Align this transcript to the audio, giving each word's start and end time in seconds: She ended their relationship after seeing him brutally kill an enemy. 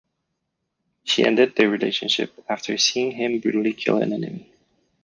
She 1.03 1.23
ended 1.23 1.55
their 1.55 1.69
relationship 1.69 2.33
after 2.49 2.75
seeing 2.75 3.11
him 3.11 3.39
brutally 3.39 3.73
kill 3.73 4.01
an 4.01 4.13
enemy. 4.13 4.51